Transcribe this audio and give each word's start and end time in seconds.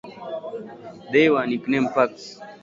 They 1.11 1.29
were 1.29 1.45
nicknamed 1.45 1.93
"Pugs". 1.93 2.39